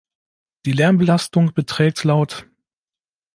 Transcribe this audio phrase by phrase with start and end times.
[0.65, 2.47] Die Lärmbelastung beträgt lt.